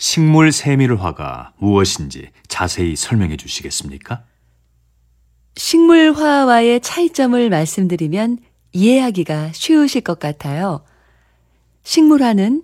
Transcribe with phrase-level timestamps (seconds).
[0.00, 4.24] 식물 세밀화가 무엇인지 자세히 설명해 주시겠습니까?
[5.56, 8.38] 식물화와의 차이점을 말씀드리면
[8.72, 10.82] 이해하기가 쉬우실 것 같아요.
[11.82, 12.62] 식물화는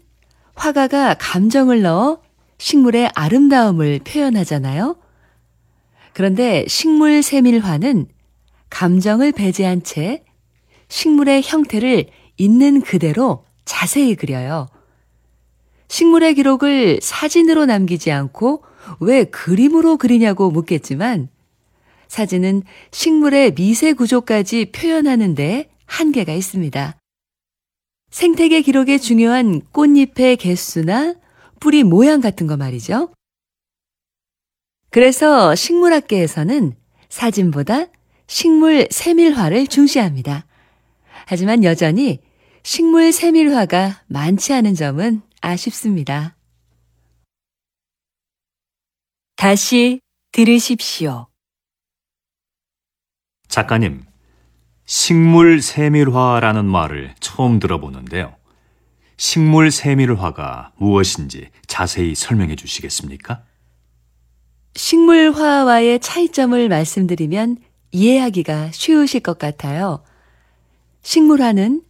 [0.54, 2.22] 화가가 감정을 넣어
[2.56, 4.96] 식물의 아름다움을 표현하잖아요.
[6.14, 8.06] 그런데 식물 세밀화는
[8.70, 10.24] 감정을 배제한 채
[10.88, 12.06] 식물의 형태를
[12.38, 14.68] 있는 그대로 자세히 그려요.
[15.88, 18.64] 식물의 기록을 사진으로 남기지 않고
[19.00, 21.28] 왜 그림으로 그리냐고 묻겠지만
[22.08, 22.62] 사진은
[22.92, 26.96] 식물의 미세 구조까지 표현하는데 한계가 있습니다.
[28.10, 31.14] 생태계 기록에 중요한 꽃잎의 개수나
[31.60, 33.10] 뿌리 모양 같은 거 말이죠.
[34.90, 36.74] 그래서 식물학계에서는
[37.08, 37.86] 사진보다
[38.26, 40.46] 식물 세밀화를 중시합니다.
[41.26, 42.20] 하지만 여전히
[42.62, 46.36] 식물 세밀화가 많지 않은 점은 아쉽습니다.
[49.36, 50.00] 다시
[50.32, 51.26] 들으십시오.
[53.48, 54.04] 작가님,
[54.86, 58.34] 식물 세밀화라는 말을 처음 들어보는데요.
[59.16, 63.44] 식물 세밀화가 무엇인지 자세히 설명해 주시겠습니까?
[64.74, 67.58] 식물화와의 차이점을 말씀드리면
[67.92, 70.02] 이해하기가 쉬우실 것 같아요.
[71.02, 71.82] 식물화는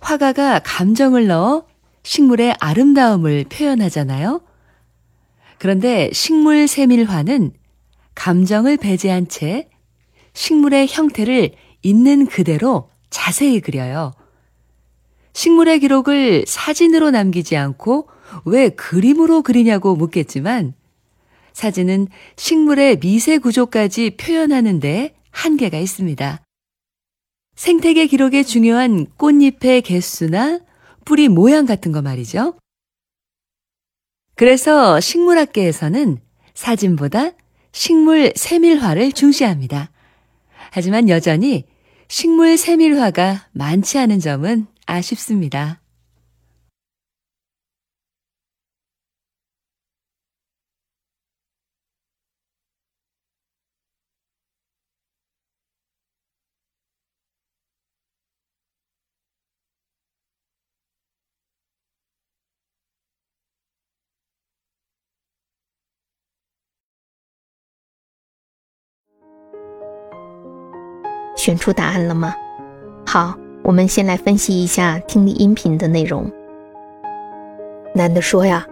[0.00, 1.66] 화가가 감정을 넣어
[2.08, 4.40] 식물의 아름다움을 표현하잖아요.
[5.58, 7.52] 그런데 식물 세밀화는
[8.14, 9.68] 감정을 배제한 채
[10.32, 11.50] 식물의 형태를
[11.82, 14.14] 있는 그대로 자세히 그려요.
[15.34, 18.08] 식물의 기록을 사진으로 남기지 않고
[18.46, 20.72] 왜 그림으로 그리냐고 묻겠지만
[21.52, 26.40] 사진은 식물의 미세 구조까지 표현하는데 한계가 있습니다.
[27.54, 30.60] 생태계 기록에 중요한 꽃잎의 개수나
[31.08, 32.58] 뿌리 모양 같은 거 말이죠.
[34.34, 36.18] 그래서 식물학계에서는
[36.52, 37.30] 사진보다
[37.72, 39.90] 식물 세밀화를 중시합니다.
[40.70, 41.64] 하지만 여전히
[42.08, 45.80] 식물 세밀화가 많지 않은 점은 아쉽습니다.
[71.38, 72.34] “选出答案了吗？
[73.06, 73.32] 好，
[73.62, 76.28] 我们先来分析一下听力音频的内容。
[77.94, 78.66] 男的说呀：“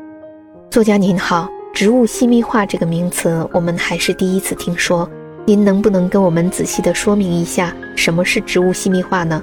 [0.68, 5.08] 作家您好，植物细密化这个名词我们还是第一次听说，
[5.46, 9.40] 您能不能跟我们仔细的说明一下什么是植物细密化呢？”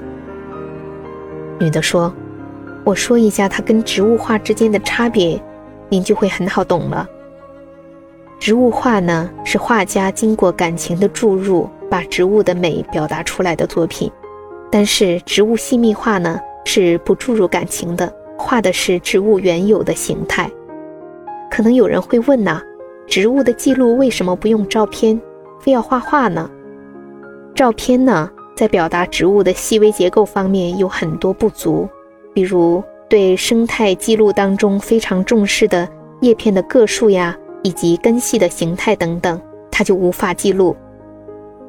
[1.62, 2.14] 女的说
[2.84, 5.42] ：“我说一下它跟植物画之间的差别，
[5.88, 7.08] 您就会很好懂了。
[8.38, 14.12] 植物画呢，是画家经过感情的注入。”把植物的美表达出来的作品，
[14.72, 20.50] 但是植物细密画呢是不注入感情的，画的是植物原有的形态。
[21.52, 22.60] 可能有人会问呐，
[23.06, 25.22] 植物的记录为什么不用照片，
[25.60, 26.50] 非要画画呢？
[27.54, 31.88] 照片呢，在表达植物的细微结构方面有很多不足，
[32.34, 35.88] 比如对生态记录当中非常重视的
[36.22, 39.40] 叶片的个数呀，以及根系的形态等等，
[39.70, 40.76] 它就无法记录。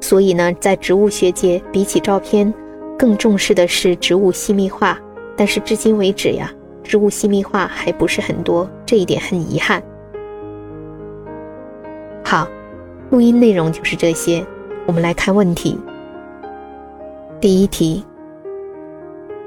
[0.04, 2.52] 所以呢，在植物学界，比起照片，
[2.98, 4.98] 更重视的是植物细密画。
[5.36, 9.82] 但是至今为止呀，植物细密画还不是很多，这一点很遗憾。
[12.24, 12.46] 好，
[13.10, 14.44] 录音内容就是这些。
[14.86, 15.78] 我们来看问题。
[17.40, 18.04] 第一题：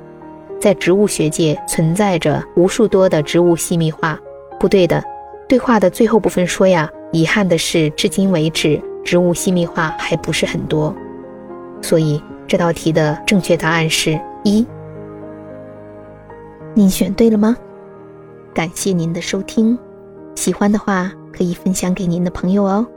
[0.61, 4.19] 在植物学界存在着无数多的植物细密化。
[4.64, 5.04] 不对的，
[5.46, 10.96] 对话的最后部分说呀，遗憾的是，至今为止，植物细密化还不是很多，
[11.82, 14.66] 所以这道题的正确答案是一。
[16.74, 17.58] 您选对了吗？
[18.54, 19.78] 感谢您的收听，
[20.36, 22.88] 喜欢的话可以分享给您的朋友哦。